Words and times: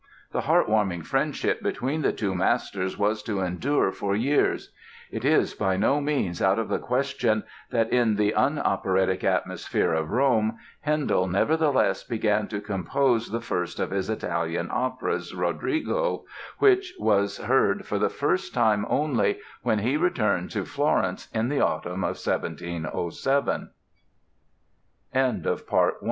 The 0.31 0.41
heart 0.41 0.67
warming 0.67 1.03
friendship 1.03 1.61
between 1.61 2.01
the 2.01 2.11
two 2.11 2.33
masters 2.33 2.97
was 2.97 3.21
to 3.21 3.41
endure 3.41 3.91
for 3.91 4.15
years. 4.15 4.71
It 5.11 5.23
is 5.23 5.53
by 5.53 5.77
no 5.77 6.01
means 6.01 6.41
out 6.41 6.57
of 6.57 6.69
the 6.69 6.79
question 6.79 7.43
that 7.69 7.91
in 7.93 8.15
the 8.15 8.33
un 8.33 8.57
operatic 8.57 9.23
atmosphere 9.23 9.93
of 9.93 10.09
Rome 10.09 10.57
Handel, 10.79 11.27
nevertheless, 11.27 12.03
began 12.03 12.47
to 12.47 12.59
compose 12.61 13.29
the 13.29 13.41
first 13.41 13.79
of 13.79 13.91
his 13.91 14.09
Italian 14.09 14.69
operas, 14.71 15.35
"Roderigo", 15.35 16.23
which 16.57 16.95
was 16.97 17.37
heard 17.37 17.85
for 17.85 17.99
the 17.99 18.09
first 18.09 18.55
time 18.55 18.87
only 18.89 19.37
when 19.61 19.77
he 19.77 19.97
returned 19.97 20.49
to 20.49 20.65
Florence 20.65 21.29
in 21.31 21.47